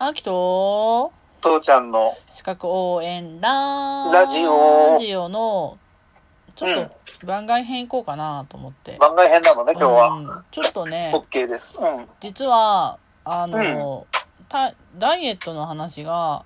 [0.00, 5.76] あきと、父ちゃんの資格応援ララジオラジオの、
[6.54, 6.90] ちょっ
[7.20, 8.96] と番外編行こうかなと思って。
[9.00, 10.08] 番外編なのね、今日は。
[10.10, 11.76] うんちょっとね、OK です。
[11.78, 12.06] うん。
[12.20, 14.06] 実は、あの、
[14.48, 16.44] たダイエットの話が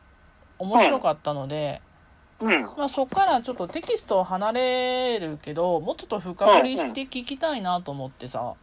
[0.59, 1.82] 面白かったので、
[2.41, 2.62] うん。
[2.62, 8.55] まあ、そっからちょっとテキストを離れるけど、もうちょっと深掘りして聞きたいなと思ってさ、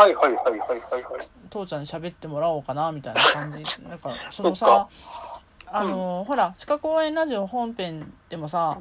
[0.00, 1.28] はいはいはいはいはいはい。
[1.50, 4.88] 父ちゃんに喋ってもらおうかなみたいな感じ なんかそのそさ
[5.66, 8.78] あの、ほら地下公園ラジオ本編でもさ、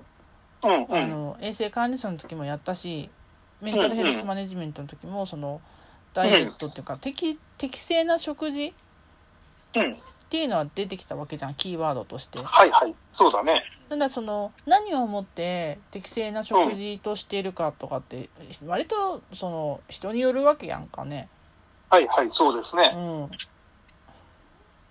[0.64, 0.96] うんうん。
[0.96, 3.10] あの衛生管理者の時もやったし
[3.60, 5.60] メンタルヘルスマネジメントの時もその
[6.14, 8.74] ダイエットっていうか、適適正な食事
[9.76, 9.98] うん。
[10.30, 12.38] っていうのは出てきたわけじゃんキーワードとして。
[12.38, 12.94] はいはい。
[13.14, 13.64] そうだね。
[13.90, 18.30] ただその何をもって適正な食事としているかとかって
[18.68, 21.30] 割とその人によるわけやんかね。
[21.90, 22.92] はいはい、そうですね。
[22.96, 23.22] うん。
[23.22, 23.28] ま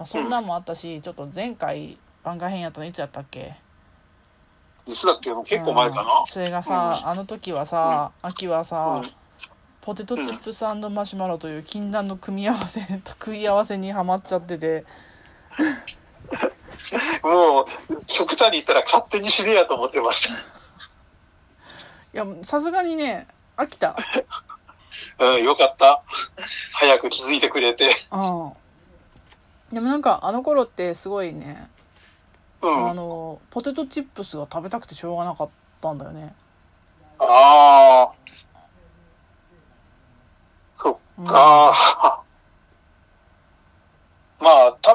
[0.00, 3.54] あ、そんなんもあったし、ちょっと前回番外編やったのいつやったっけ？
[4.88, 5.32] いつだっけ？
[5.32, 6.24] もう結構前かうんな。
[6.26, 9.10] それがさ、あの時はさ、秋はさ、うん
[9.80, 12.82] ポテトチップスマシュマロという禁断の組み合わせ
[13.18, 14.84] 組み合わせにはまっちゃってて
[17.22, 17.66] もう、
[18.06, 20.34] 極端に言ったら勝手に死ねやと思ってました。
[20.34, 20.36] い
[22.12, 23.94] やさすがにね飽きた
[25.18, 26.02] うん、よかった。
[26.72, 27.90] 早く気づいてくれて。
[28.10, 28.52] うん
[29.72, 31.68] でもなんかあの頃ってすごいね、
[32.62, 32.90] うん。
[32.90, 35.48] あのポテトチップスが食べたくてしょうがなかっ
[35.82, 36.34] たんだよね
[37.18, 38.14] ああ。
[40.78, 41.32] そっうんか。
[41.32, 41.72] まあ、
[42.10, 42.17] 多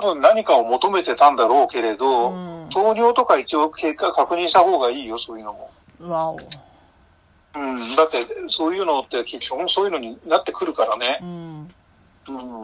[0.03, 5.69] 分何かを求めてたんだろうけれど、うん糖尿とか一応結果確認した方がいいよ、そういうのも。
[6.01, 6.37] わお
[7.55, 7.95] うん。
[7.95, 11.25] だって、そういうのって基本そういうのになってくるからねう。
[11.25, 11.71] ん
[12.29, 12.61] うん。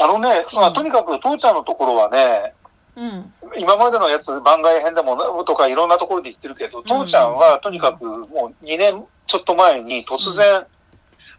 [0.00, 2.54] あのね、まあ、とにかく父ちゃんのところはね、
[2.96, 10.66] うん今までのやつ番外編でもとかいろんなところで言ってるけど、父ちゃんはとにかくもう2年ちょっと前に突然、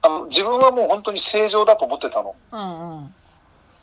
[0.02, 2.36] あの、自分はもう本当に正常だと思ってたの。
[2.52, 3.14] うんうん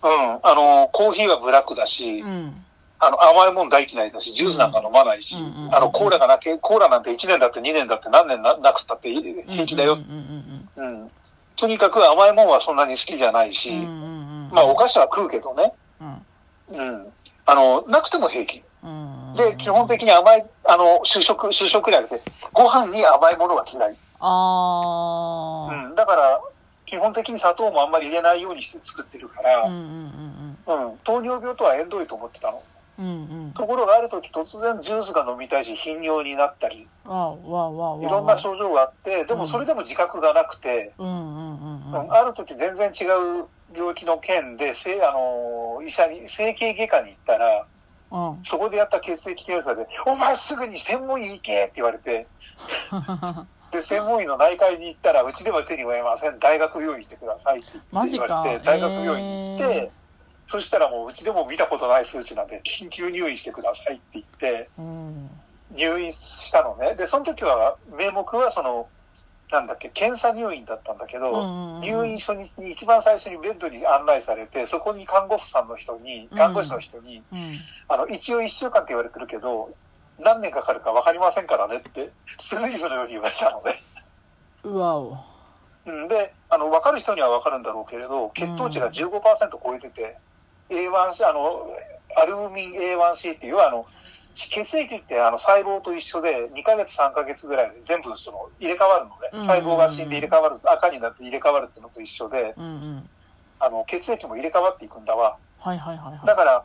[0.05, 0.39] うん。
[0.43, 2.65] あの、コーヒーはブラックだし、うん
[3.01, 5.35] あの、甘いもん大嫌いだし、ジュースなんか飲まないし、
[5.73, 9.99] あの、コーラがなけ、コーラなんて1年だって2年だって何年ななくったって平気だよ
[10.77, 11.11] うん。
[11.57, 13.73] とにかく甘いもんはそんなに好きじゃないし、
[14.53, 15.73] まあお菓子は食うけどね。
[16.01, 16.27] うん
[16.79, 17.07] うん。
[17.47, 18.63] あの、なくても平気。
[18.83, 22.23] うんで、基本的に甘い、あの、主食、主食じゃなくて、
[22.53, 23.97] ご飯に甘いものは嫌い。
[24.21, 25.95] ああうん。
[25.95, 26.41] だから、
[26.95, 30.99] 基本的に砂糖もあんまり入れないようにして作ってるかうんうんら、うん。
[30.99, 32.63] 糖尿病とは縁遠いと思ってたの。
[32.99, 33.47] うんうん。
[33.47, 42.01] うんところがある時突然ジュースが飲みたいし、頻尿になったり、いろんな症状があって、でもそれでも自覚がなくて、うんうんうんうん。
[42.05, 42.13] うん。
[42.13, 43.05] ある時全然違
[43.43, 47.67] う病気の件で、せあの、医者に、整形外科に行ったら、
[48.11, 48.45] うん。
[48.45, 52.27] そこでやった血液検査で、お前すぐに専門医行けって言われて、
[53.75, 56.39] で、専門医の内科医に行ったら、うちでは手に負えません。
[56.39, 59.91] 大学病院行ってくださいって言われて、大学病院に行って、え。
[60.47, 65.31] そしたらもううちでも見たことない数値なんで、緊急入院してくださいって言って、うん。
[65.73, 66.95] 入院したのね。
[66.95, 68.89] で、その時は、名目はその、
[69.51, 77.59] なんだっけ、検査入院だったんだけど、うんうんうん入院初日に一番最初にベッドに案内されて、そこに看護婦さんの人に、看護師の人に、うん。
[77.89, 79.75] あの、一応一週間って言われてるけど、
[80.19, 83.83] 何年かかるか分かりませんからねって、スルーのように言われたのね。
[84.63, 85.19] うわお。
[85.87, 89.21] うんで、あの、分かる人には分かるんだろうけれど、血糖値が15%
[89.63, 90.17] 超えてて、
[90.71, 91.67] A1C、あの、
[92.17, 93.87] アルブミン A1C っていう、あの、
[94.35, 99.43] 血液ってあの細胞と一緒で2ヶ月3ヶ月ぐらいで全部その入れ替わるので、うん。
[99.43, 103.11] 細胞が死んで入れ替わる、赤になって入れ替わるっていうのと一緒で、うんうん。
[103.61, 105.37] あの、血液も入れ替わっていくんだわ。
[105.59, 106.27] はいはいはいはい。
[106.27, 106.65] だから、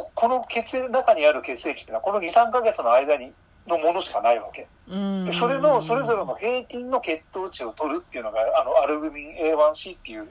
[0.00, 3.32] ここの血液の中にある血液っていうのは、この2、3ヶ月の間に、
[3.66, 4.66] のものしかないわけ。
[4.88, 10.28] うんでそれの、それぞれの平均の血糖値を取るっていうのが、あの、アルブミン A1C っていう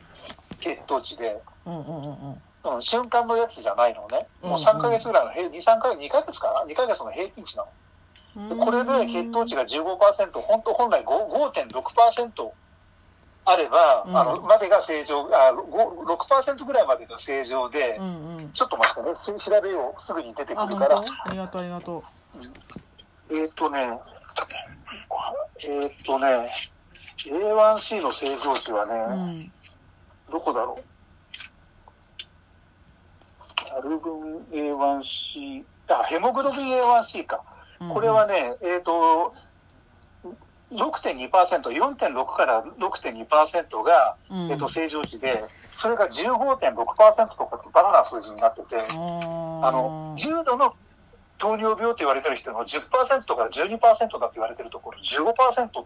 [0.59, 2.03] 血糖値で、うんうんうん
[2.63, 4.28] うんうん、瞬間のやつじゃないのね。
[4.41, 7.69] もううん3ヶ月ぐらいの平、2、3ヶ月、2ヶ月かな ?2 ヶ月の平均値なの。
[8.50, 12.51] でこれで血糖値が15%、本当本来5 5.6%
[13.50, 14.18] あれば、うん。
[14.18, 18.51] あの、までが正常、あ、5 6%ぐらいまでが正常で、うんうん。
[18.54, 21.01] ちょっと待ってね、し調べよう、すぐに出てくるから。
[21.01, 22.04] 当ありがとうありがと
[23.31, 24.00] えーっとね、
[25.63, 26.50] えーっとね、
[27.25, 28.92] A1C の正常値はうう
[29.25, 29.52] ね、ん。
[30.31, 30.84] どこだろう？
[33.78, 34.10] アルブ
[34.52, 37.44] ミン A1C、あ、ヘモグロビン A1C か。
[37.44, 37.50] うん
[37.94, 39.31] これはね、えっ、と、
[40.71, 44.51] 6.2%、4.6から6.2%が、うん。
[44.51, 45.44] えっと、正常値で、
[45.74, 50.75] それが15.6%とかバカな数字になってて、ああの、重度の
[51.38, 55.86] 糖尿病と言われてる人の10%から12%だって言われてるところ、15%、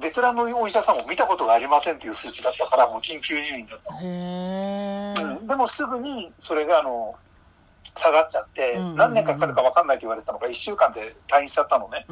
[0.00, 3.94] ベテランのお医者さんも見たことがありませんっていう数値だったから、もう緊急入院だった。
[3.96, 7.14] へえうん、でもすぐにそれがあの
[8.00, 12.06] 下がっちゃって、うん何年かかるか分かんないと言われたのが1週間で退院しちゃったのね。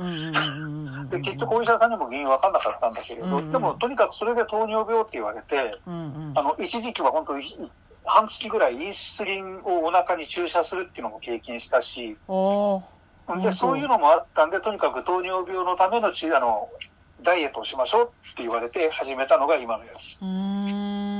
[1.10, 5.90] で、結局お医者さんにも原因分かんなかったんだけれど、うんでもとにかくそれで糖尿病って言われて、あ
[6.42, 7.70] の、一時期は本当に
[8.04, 12.16] 半月ぐらいインスリンをお腹に注射するっていうのも経験したし、
[13.42, 16.68] で、そういうのもあったんで、とにかく糖尿病のための治あの、
[17.22, 20.18] ダイエットをしましょうって言われて始めたのが今のやつ。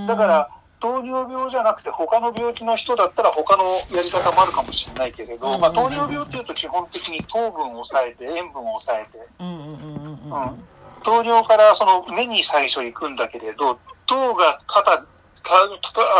[0.08, 3.64] だから、糖尿病じゃなくて他の病気の人だったら他の
[3.94, 15.06] やり方もあるかもしれないけれど、うんまあ、糖尿病っていうと基本的に糖分を抑えて塩分を抑えて、うんうんうんうんうん糖尿からその目に最初行くんだけれど、糖が肩、か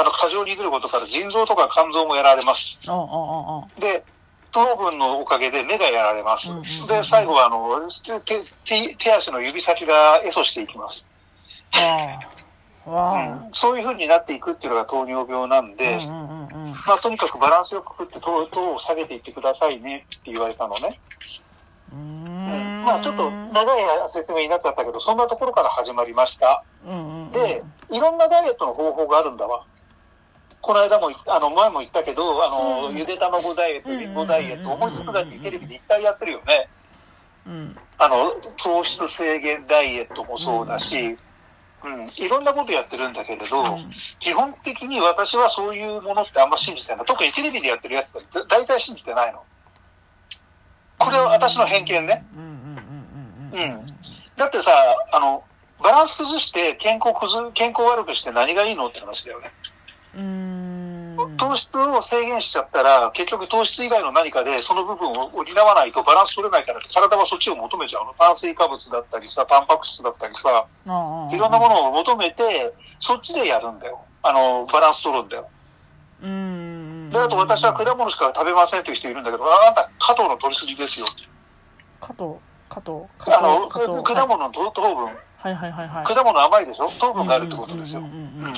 [0.01, 2.79] あの過剰に出ることから腎臓とか肝臓もやられます。
[3.79, 4.05] で、
[4.53, 6.49] 糖分のおかげで目がやられます。
[6.87, 8.21] で、最後はあの手
[8.65, 11.07] 手手足の指先がエソしていきます。
[12.89, 20.99] うんそういう風になっていくっていうのが糖尿病なんで、うんうんうんうんまあ、とにかくバランスよく食って糖糖を下げていってくださいねって言われたのね。
[21.93, 22.25] うーうん
[22.83, 26.65] んまあ、ちょっと長い説明になっちゃったけど、そんなところから始まりました。
[26.87, 29.65] うんうんうんで、いろんなダイエットの方法があるんだわ。
[30.61, 36.69] この間も、あの、前も言ったけど、あの、うんゆで卵ダイエット、リンゴダイエット、思いつくだけテレビでいっぱいやってるよね。
[37.47, 41.19] うんあの、糖質制限ダイエットもそうだし、
[41.85, 43.91] うん、いろんなことやってるんだけれど、うん。
[44.19, 47.07] 基本的に私はそういうものってあんま信じてない。
[47.07, 49.45] 特にテレビでやってるやつって大体信じてないの。
[50.99, 52.25] これは私の偏見ね。
[52.35, 53.87] うん。
[54.37, 54.71] だってさ、
[55.13, 55.45] あの、
[55.81, 59.53] バランス崩して健康崩、健康悪くして何がいいのって話だよね。
[60.15, 60.58] うーん
[61.39, 68.15] 糖質を制限しちゃったら、結局糖質以外の何かでその部分を補わないとバランス取れないから体はそっちを求めちゃうの。
[68.19, 74.01] 炭水化物だったりさ、タンパク質だったりさ、いろんなものを求めて、そっちでやるんだよ。
[74.23, 75.49] あの、バランス取るんだよ。
[76.21, 81.07] うんで、あと私は果物しか食べませんという人いるんだけど、ああんた、加藤の取りすぎですよ。
[82.01, 82.35] 加藤？
[82.69, 83.07] 加藤？
[83.33, 83.69] あの、
[84.03, 85.13] 果物の糖糖分、は
[85.51, 86.05] いはいはいはい。
[86.05, 86.89] 果物甘いでしょ？
[86.99, 88.01] 糖分があるってことですよ。
[88.01, 88.55] うん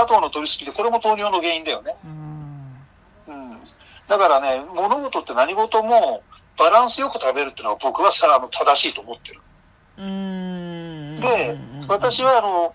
[0.00, 1.94] 加糖の取りすぎで、これも糖尿の原因だよね。
[2.04, 2.76] うん
[3.28, 3.58] うん。
[4.08, 6.22] だからね、物事って何事も
[6.58, 9.40] バランスよく食べるっていうのは僕はさ、あの、正しいと思ってる。
[9.98, 11.58] うーんで、
[11.88, 12.74] 私はあの、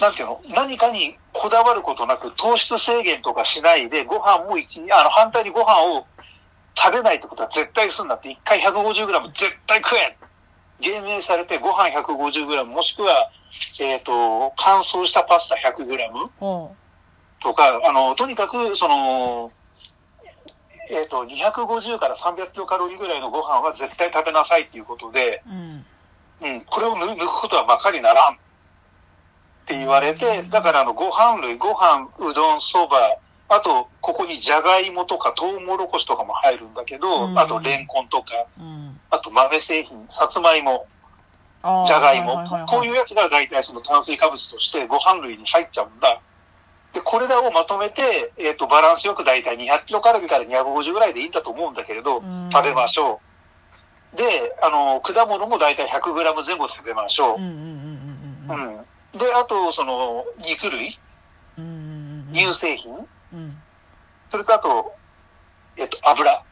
[0.00, 0.42] なんていうの？
[0.50, 6.06] 何かにこだわることなく糖質制限とかしないで、ご飯も一日、あの、反対にご飯を
[6.74, 10.16] 食べないってことは絶対すんなって、1回 150g 絶対食え
[10.80, 13.30] 減塩されてご飯 150g もしくは、
[13.80, 16.74] えっ、と、乾燥したパスタ 100g ほ
[17.40, 19.50] とか、あの、とにかく、その、
[20.90, 25.84] えっ、と、250から300キロカロリーぐらいのご飯は絶対食べなさいっていうことで、ううん。
[26.42, 28.36] うん、これを抜抜くことはまかりならんっ
[29.66, 33.18] て言われて、だからあの、ご飯類、ご飯、うどん、そば、
[33.48, 37.38] あと、ここにじゃがいもとかトウモロコシとかも入るんだけど、うん。
[37.38, 40.86] あと、レンコンとか、うんあと豆製品、さつまいも、
[41.62, 46.20] じゃがいもはいはいはい、こういうやつが大体その炭水化物としてご飯類に入っちゃうんだ。
[46.92, 53.20] で、これらをまとめて、えっ、と、バランスよく大体200キロカロリーから250ぐらいでいいんだと思うんだけれど、うん食べましょ
[54.14, 54.16] う。
[54.16, 54.24] で、
[54.62, 57.40] あの、果物も大体100グラム前後食べましょう。
[57.40, 57.56] うん。
[59.18, 60.98] で、あと、その、肉類、
[61.58, 61.70] うんうん
[62.28, 62.94] うん乳製品、
[63.34, 63.62] うん
[64.30, 64.94] それとあと、
[65.76, 66.42] えっ、と、油。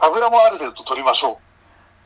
[0.00, 1.32] 油もある程度取りましょ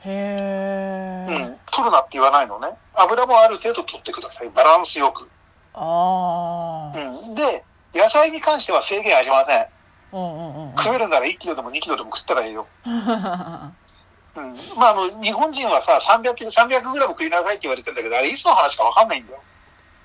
[0.05, 0.09] う。
[0.09, 1.59] うへえん。
[1.71, 2.69] 取るなって言わないのね。
[2.95, 4.51] 油もある程度取ってください。
[4.51, 5.29] バランスよく。
[5.75, 7.35] ああうん。
[7.35, 9.67] で、野菜に関しては制限ありません。
[10.13, 12.67] うんうんうんうん食えるなら1キロでも2キロでも食ったらいいよ。
[12.87, 14.55] ううん。
[14.77, 19.41] まあ、あの、日本人はさ、300キロ、300グラム食いなさいって言われてんだけど、あれいつの話かわかんないんだよ。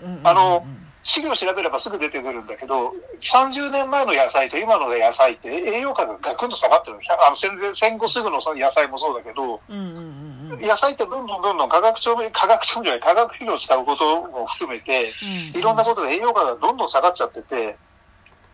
[0.03, 0.65] んうんうんあの
[1.09, 7.35] 資料調べればすぐ出てくるんだけど、30年前の野菜と今の野菜って栄養価がガクンと下がってるあの。
[7.35, 10.61] 戦前戦後すぐの野菜もそうだけど、うんうんうんうん。
[10.61, 15.11] 野菜ってどんどんどんどん化学調味、化学調味料や化学肥料を使うことも含めて、
[15.55, 17.75] いろんなことで栄養価がどんどん下がっちゃってて、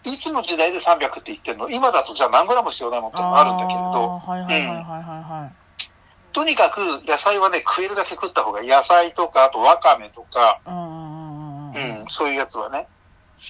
[0.06, 1.70] いつの時代で300って言ってんの？
[1.70, 5.52] 今だとじゃあ何グラム必要なのってのがあるんだけれど、あーはいはいはいはいは
[6.32, 8.68] とにかく野菜はね、食えるだけ食った方がいい。
[8.68, 11.05] 野菜とか、あとわかめとか、いうんうんうんうんうん、
[12.08, 12.88] そういうやつはね。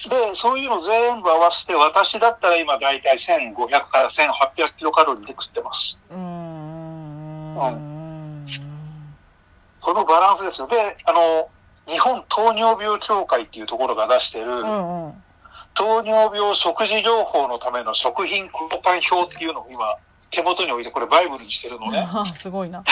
[0.08, 5.98] で、そういうの全部合わせて、私だったら今だいたい1500から1800キロカロリーで食ってます。
[6.10, 7.96] うんうんうん
[9.86, 10.66] このバランスですよ。
[10.66, 11.48] で、あの、
[11.86, 15.14] 日本糖尿病協会っていうところが出してる、うんうん。
[15.74, 19.96] 糖尿病食事療法のための食品交換表っていうのを今、
[20.32, 22.04] 手元に置いて、これバイブルにしてるのね。
[22.12, 22.82] あ あ、すごいな。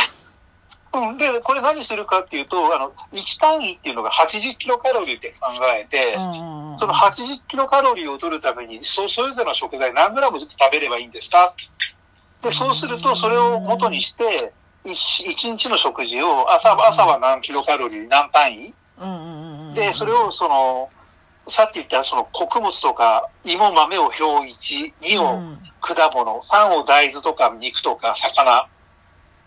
[0.94, 1.18] うん。
[1.18, 6.78] で、これ何するかっていうと、あの、1単位っていうのが80キロカロリーって考えて、うんうんうん。
[6.78, 11.54] その80キロカロリーを取るために、そそれぞれの食材何グラム食べればいいんですか？
[12.42, 14.52] で、そうすると、それを元にして、
[14.84, 18.74] 一一日の食事を、朝、朝は何キロカロリー、何単位？
[18.98, 19.74] うんうんうんうん。
[19.74, 20.90] で、それをその、
[21.46, 28.66] さっき言ったその穀物とか、芋豆を表1、2をうん果物、3を大豆とか肉とか魚、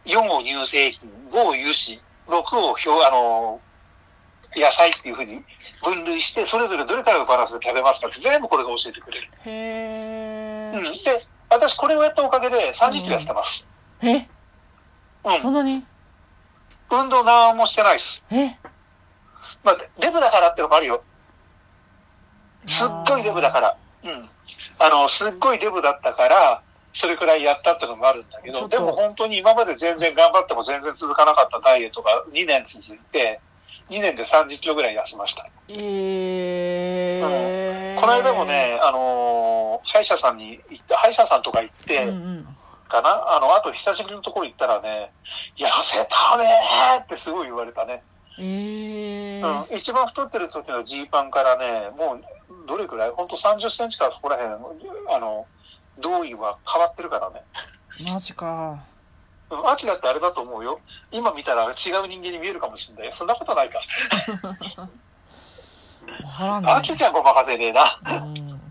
[0.08, 3.60] 4を乳製品、5を油脂、6を表、あの、
[4.56, 5.44] 野菜っていうふうに
[5.84, 9.28] 分類して、それぞれどれからのバランスで食べますかって全部これが教えてくれる。
[9.46, 10.84] へうん。
[10.84, 10.90] で、
[11.50, 13.68] 私これをやったおかげで30キロ痩せてます。
[14.02, 14.10] え。
[14.12, 14.30] え、
[15.26, 15.42] うん。
[15.42, 15.86] そんなに？
[16.90, 18.24] 運動何もしてないです。
[18.32, 18.58] え？
[19.64, 21.04] まあ、デブだからってのもあるよ。
[22.66, 23.78] すっごいデブだから。
[24.06, 24.30] うん。
[24.80, 26.62] あの、すっごいデブだったから、
[26.98, 33.40] それくらいやったってのもあるんだけど、でも本当に今まで全然頑張っても全然続かなかったダイエットが2年続いて、
[33.90, 35.48] 2年で30キロぐらい痩せました。
[35.70, 38.00] えー。
[38.02, 42.48] この間もね、あのー歯医者さんに行って、歯医者さんとか行って、うんうん。
[42.90, 43.10] かな？
[43.36, 45.12] あの、あと久しぶりのところ行ったらね、
[45.56, 48.02] 痩せたねーってすごい言われたね。
[48.40, 49.70] えー。
[49.70, 53.12] うん、一番太ってる時のジーパンからね、もう、どれくらい？
[53.12, 54.56] 本当30センチからそこら辺、
[55.16, 55.46] あの、
[56.00, 57.44] 胴衣は変わってるからね。
[58.12, 58.84] マジか。
[59.50, 60.80] うん、アキラってあれだと思うよ。
[61.12, 63.14] 今見たら違う人間に見えるかもしれない。
[63.14, 63.82] そんなことないか。
[66.66, 67.84] アキちゃんごまかせねえな。
[68.26, 68.68] うん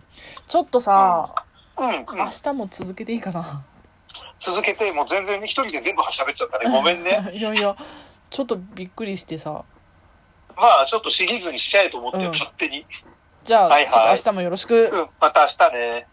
[0.46, 1.28] ちょっとさ、
[1.76, 2.04] うん、うん。
[2.06, 3.64] 明日も続けていいかな。
[4.38, 6.70] 続けて、もう全然一人で全部喋っちゃったね。
[6.70, 7.30] ごめんね。
[7.34, 7.76] いやいや、
[8.30, 9.64] ちょっとびっくりしてさ。
[10.56, 12.86] まあ、ちょっとシリーズにしちゃえと思って、うん勝手に。
[13.44, 14.88] じゃあ、はいはい明日もよろしく。
[14.88, 16.06] うん、また明日ね。